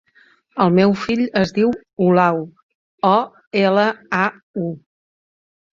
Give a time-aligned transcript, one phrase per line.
[0.63, 1.69] El meu fill es diu
[2.07, 2.41] Olau:
[3.13, 3.15] o,
[3.65, 3.87] ela,
[4.25, 4.25] a,
[4.69, 4.71] u.